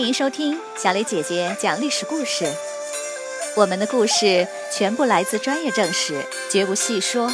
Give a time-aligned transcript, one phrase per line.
[0.00, 2.50] 欢迎收听小磊姐姐讲历史故事。
[3.54, 7.30] 我们的故事全部来自专业正史，绝不细说。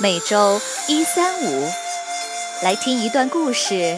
[0.00, 1.68] 每周一、三、五，
[2.64, 3.96] 来听一段故事，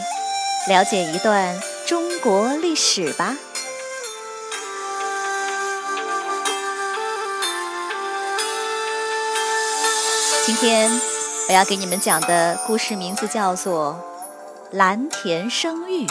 [0.69, 3.39] 了解一段中国历史吧。
[10.45, 10.91] 今天
[11.49, 13.99] 我要给你们讲的故事名字叫做
[14.77, 16.07] 《蓝田生育》。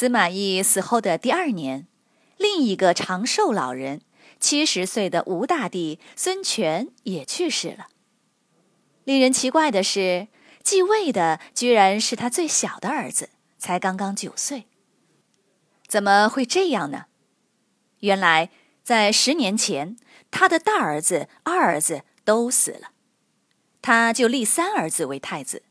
[0.00, 1.86] 司马懿死后的第二年，
[2.38, 4.00] 另一个长寿老人，
[4.38, 7.88] 七十岁的吴大帝孙权也去世了。
[9.04, 10.28] 令人奇怪的是，
[10.62, 14.64] 继位的居然是他最小的儿子，才刚刚九岁。
[15.86, 17.04] 怎么会这样呢？
[17.98, 18.48] 原来，
[18.82, 19.98] 在十年前，
[20.30, 22.92] 他的大儿子、二儿子都死了，
[23.82, 25.62] 他就立三儿子为太子。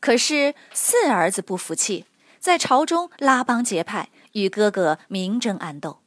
[0.00, 2.06] 可是四儿子不服气。
[2.44, 6.02] 在朝中拉帮结派，与哥哥明争暗斗。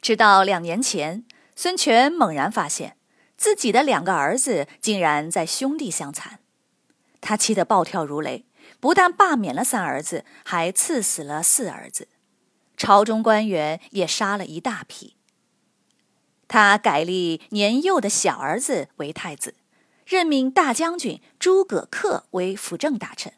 [0.00, 2.96] 直到两年前，孙权猛然发现
[3.36, 6.40] 自己的两个儿子竟然在兄弟相残，
[7.20, 8.46] 他气得暴跳如雷，
[8.80, 12.08] 不但罢免了三儿子，还赐死了四儿子，
[12.76, 15.14] 朝中官员也杀了一大批。
[16.48, 19.54] 他改立年幼的小儿子为太子，
[20.04, 23.34] 任命大将军诸葛恪为辅政大臣。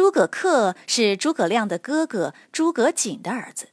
[0.00, 3.68] 诸葛恪是诸葛亮的哥哥诸葛瑾的儿子。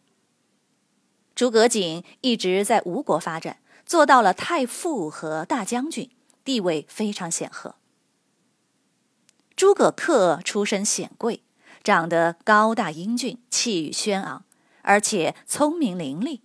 [1.33, 6.11] 诸葛瑾一直在吴国发展，做到了太傅和大将军，
[6.43, 7.75] 地位非常显赫。
[9.55, 11.43] 诸葛恪出身显贵，
[11.81, 14.43] 长得高大英俊，气宇轩昂，
[14.81, 16.41] 而且聪明伶俐。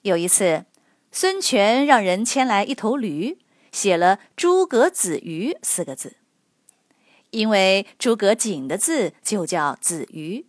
[0.00, 0.64] 有一次，
[1.12, 3.38] 孙权让人牵来一头驴，
[3.70, 6.16] 写了“诸葛子瑜”四个字。
[7.32, 10.46] 因为诸葛瑾的字就叫子瑜，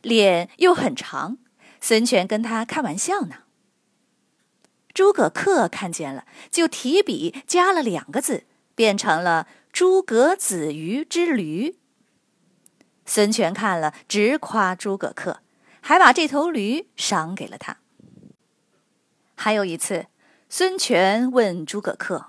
[0.00, 1.36] 脸又很长，
[1.78, 3.44] 孙权跟他开玩笑呢。
[4.94, 8.44] 诸葛恪看见了，就提笔加了两个字，
[8.74, 11.76] 变成了“诸葛子瑜之驴”。
[13.04, 15.36] 孙权看了，直夸诸葛恪，
[15.82, 17.76] 还把这头驴赏给了他。
[19.34, 20.06] 还有一次，
[20.48, 22.28] 孙权问诸葛恪：“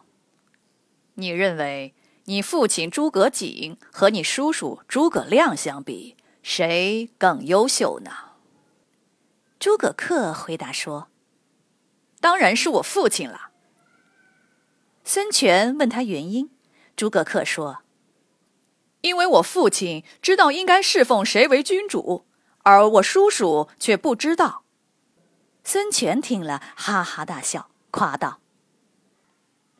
[1.16, 1.94] 你认为？”
[2.26, 8.12] 你父亲诸葛瑾和你叔叔诸葛亮相比，谁更优秀呢？
[9.60, 11.10] 诸葛恪回答说
[12.22, 13.50] ：“当然是我父亲了。”
[15.04, 16.50] 孙权问他原因，
[16.96, 17.80] 诸葛恪说
[19.02, 22.26] ：“因为我父亲知道应该侍奉谁为君主，
[22.60, 24.64] 而我叔叔却不知道。”
[25.66, 28.40] 孙权听了，哈哈大笑，夸道。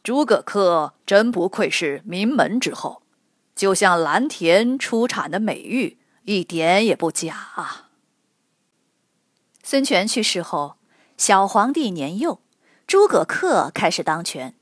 [0.04, 3.04] 诸葛恪真不愧是名门之后，
[3.56, 7.90] 就像蓝田出产的美玉，一点也不假啊。
[9.64, 10.76] 孙权去世后，
[11.18, 12.42] 小皇帝年幼，
[12.86, 14.54] 诸葛恪开始当权。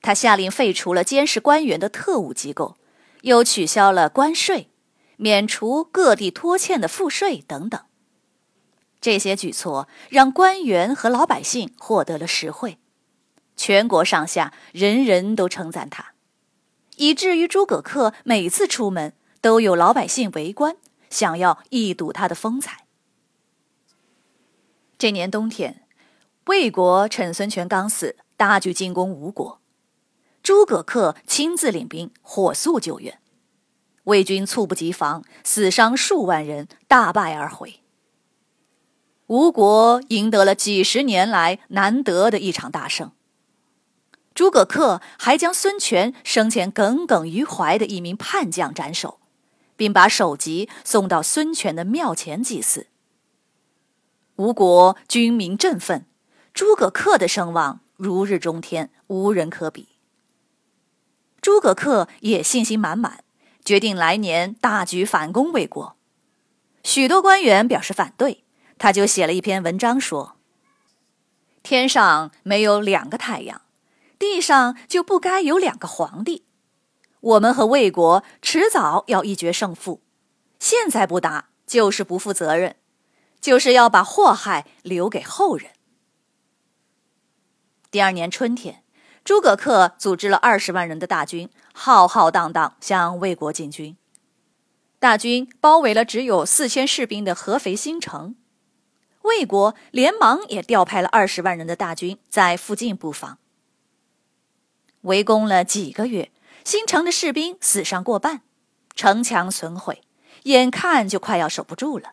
[0.00, 2.78] 他下令废除了监视官员的特务机构，
[3.22, 4.70] 又取消了关税，
[5.18, 7.78] 免除各地拖欠的赋税等等。
[8.98, 12.78] 这些举措让官员和老百姓获得了实惠。
[13.58, 16.12] 全国上下人人都称赞他，
[16.96, 20.76] 以至于诸葛恪每次出门都有老百姓围观，
[21.10, 22.86] 想要一睹他的风采。
[24.96, 25.82] 这年冬天，
[26.46, 29.60] 魏国趁孙权刚死，大举进攻吴国，
[30.42, 33.20] 诸葛恪亲自领兵，火速救援，
[34.04, 37.80] 魏军猝不及防，死伤数万人，大败而回。
[39.26, 43.12] 吴国赢得了几十年来难得的一场大胜。
[44.38, 49.18] 诸葛恪还将孙权生前耿耿于怀的一名叛将斩首，
[49.76, 52.86] 并把首级送到孙权的庙前祭祀。
[54.36, 56.06] 吴国军民振奋，
[56.54, 59.88] 诸葛恪的声望如日中天，无人可比。
[61.40, 63.24] 诸葛恪也信心满满，
[63.64, 65.96] 决定来年大举反攻魏国。
[66.84, 68.44] 许多官员表示反对，
[68.78, 70.36] 他就写了一篇文章说
[71.64, 73.62] ：“天上没有两个太阳。”
[74.18, 76.44] 地上就不该有两个皇帝，
[77.20, 80.02] 我们和魏国迟早要一决胜负，
[80.58, 82.76] 现在不打就是不负责任，
[83.40, 85.70] 就是要把祸害留给后人。
[87.90, 88.82] 第二年春天，
[89.24, 93.96] 诸葛恪组织了二十万人的大军，浩浩荡荡向魏国进军。
[94.98, 98.34] 大军包围了只有四千士兵的合肥新城，
[99.22, 103.38] 魏国连忙也调派了二十万人的大军在附近布防。
[105.02, 106.30] 围攻了几个月，
[106.64, 108.42] 新城的士兵死伤过半，
[108.94, 110.02] 城墙损毁，
[110.44, 112.10] 眼看就快要守不住了。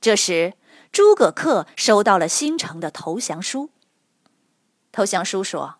[0.00, 0.54] 这时，
[0.92, 3.70] 诸葛恪收到了新城的投降书。
[4.92, 5.76] 投降书说：“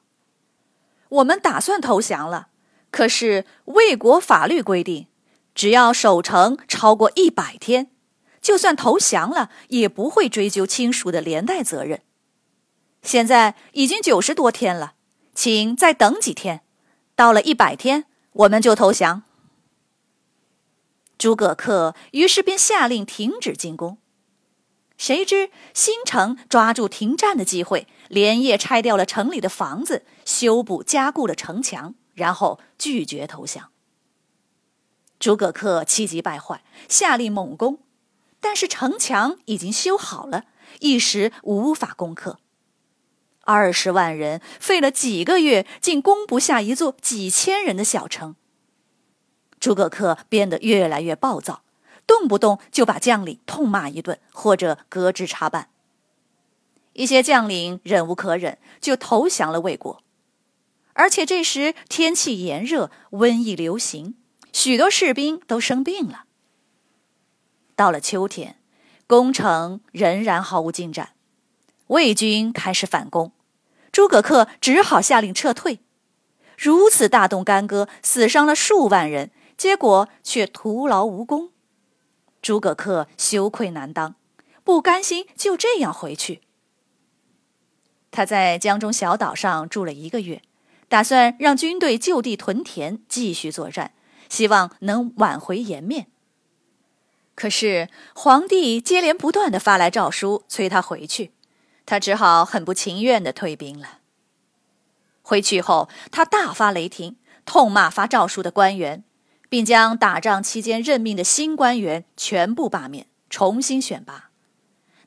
[1.08, 2.48] 我们打算投降了，
[2.90, 5.08] 可是魏国法律规定，
[5.54, 7.90] 只要守城超过一百天，
[8.40, 12.02] 就算投降了，也不会追究亲属的连带责任。
[13.02, 14.94] 现在已经九十多天了。”
[15.42, 16.60] 请再等几天，
[17.16, 19.22] 到了一百天，我们就投降。
[21.16, 23.96] 诸葛恪于是便下令停止进攻。
[24.98, 33.70] 谁知新城抓住停战的机会，连夜拆掉了城里的房子，修补加固了城墙，然后拒绝投降。
[35.18, 37.78] 诸葛恪气急败坏，下令猛攻，
[38.40, 40.44] 但是城墙已经修好了，
[40.80, 42.40] 一时无法攻克。
[43.50, 48.36] 二十万人费了几个月，竟攻不下一座几千人的小城。
[49.58, 51.62] 诸葛恪变得越来越暴躁，
[52.06, 55.68] 动不动就把将领痛骂一顿，或者革职查办。
[56.92, 60.00] 一些将领忍无可忍，就投降了魏国。
[60.92, 64.14] 而且这时天气炎热，瘟疫流行，
[64.52, 66.24] 许多士兵都生病了。
[67.74, 68.60] 到了秋天，
[69.08, 71.14] 攻城仍然毫无进展，
[71.88, 73.32] 魏军开始反攻。
[73.92, 75.80] 诸葛恪只好下令撤退，
[76.56, 81.50] 如此大动干戈，死伤了数万人，结果却徒劳无功。
[82.40, 84.14] 诸葛恪羞愧难当，
[84.62, 86.40] 不甘心就这样回去。
[88.10, 90.42] 他在江中小岛上住了一个月，
[90.88, 93.92] 打算让军队就地屯田，继续作战，
[94.28, 96.06] 希望能挽回颜面。
[97.34, 101.32] 可是皇帝接连不断的发来诏书，催他回去。
[101.86, 103.98] 他只好很不情愿的退兵了。
[105.22, 109.04] 回去后，他大发雷霆，痛骂发诏书的官员，
[109.48, 114.30] 并将打仗期间任命的新官员全部罢免，重新选拔。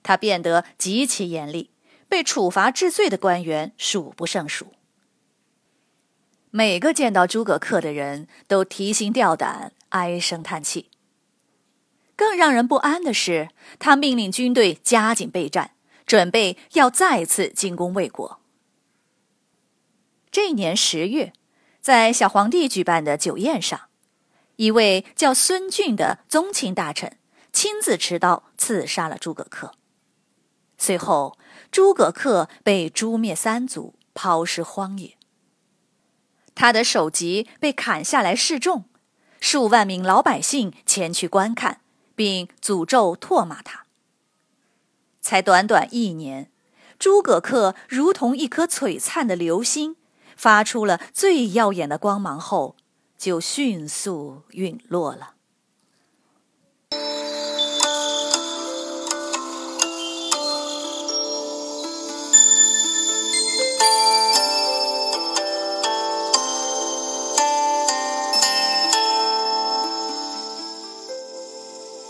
[0.01, 1.71] 他变得极其严厉，
[2.07, 4.73] 被处罚治罪的官员数不胜数。
[6.51, 10.89] 每个见到诸葛恪的人都提心吊胆，唉声叹气。
[12.15, 13.49] 更让人不安的是，
[13.79, 15.71] 他命令军队加紧备战。
[16.05, 18.39] 准备要再次进攻魏国。
[20.31, 21.33] 这一年十月，
[21.79, 23.81] 在小皇帝举办的酒宴上，
[24.55, 27.17] 一位叫孙俊的宗亲大臣
[27.51, 29.71] 亲自持刀刺杀了诸葛恪。
[30.77, 31.37] 随后，
[31.71, 35.15] 诸葛恪被诛灭三族，抛尸荒野。
[36.55, 38.85] 他的首级被砍下来示众，
[39.39, 41.81] 数万名老百姓前去观看，
[42.15, 43.82] 并诅咒唾骂他。
[45.23, 46.51] 才短短一年，
[46.99, 49.95] 诸葛恪如同一颗璀璨的流星，
[50.35, 52.75] 发出了最耀眼的光芒后，
[53.17, 55.35] 就迅速陨落了。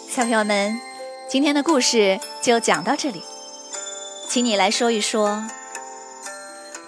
[0.09, 0.92] 小朋友们。
[1.33, 3.23] 今天的故事就讲到这里，
[4.29, 5.43] 请你来说一说。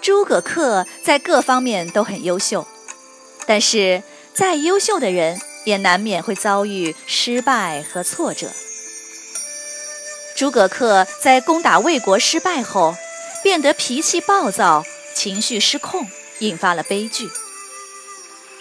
[0.00, 2.64] 诸葛恪在各方面都很优秀，
[3.44, 8.52] 但是再优秀的人也难免会遭遇失败和挫折。
[10.36, 12.94] 诸葛恪在攻打魏国失败后，
[13.42, 16.06] 变得脾气暴躁，情绪失控，
[16.38, 17.28] 引发了悲剧。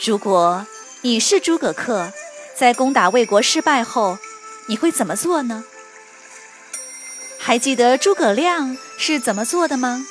[0.04, 0.65] 如果
[1.01, 2.12] 你是诸葛恪，
[2.58, 4.18] 在攻打魏国失败后，
[4.65, 5.63] 你会怎么做呢？
[7.46, 10.04] 还记得诸葛亮是怎么做的吗？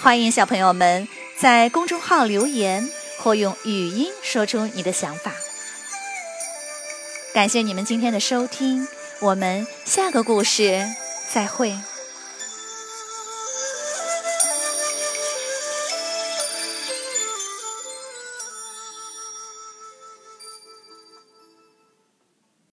[0.00, 1.06] 欢迎小朋友们
[1.38, 2.88] 在公众号留言
[3.18, 5.32] 或用语音说出你的想法。
[7.34, 8.88] 感谢你们今天的收听，
[9.20, 10.82] 我们下个故事
[11.30, 11.76] 再会。